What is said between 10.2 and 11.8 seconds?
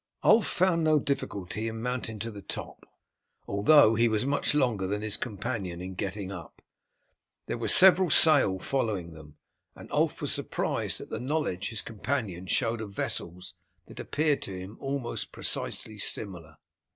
surprised at the knowledge